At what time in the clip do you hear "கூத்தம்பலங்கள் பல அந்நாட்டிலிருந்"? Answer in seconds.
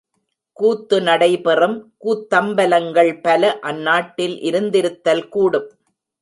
2.05-4.69